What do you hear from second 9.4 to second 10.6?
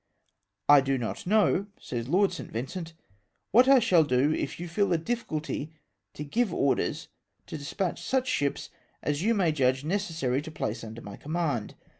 judge necessary to